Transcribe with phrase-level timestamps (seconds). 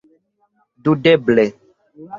[0.83, 1.45] Dubeble!